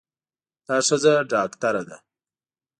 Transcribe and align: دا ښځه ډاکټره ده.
دا 0.67 0.77
ښځه 0.87 1.13
ډاکټره 1.31 1.83
ده. 1.89 1.97